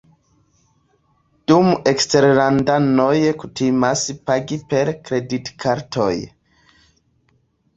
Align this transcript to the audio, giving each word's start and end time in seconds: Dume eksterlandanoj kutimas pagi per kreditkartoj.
Dume 1.51 1.75
eksterlandanoj 1.91 3.13
kutimas 3.43 4.07
pagi 4.31 4.59
per 4.73 4.93
kreditkartoj. 5.11 6.11